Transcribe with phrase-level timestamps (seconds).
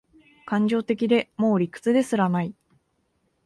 [0.47, 2.55] 感情的で、もう理屈ですらない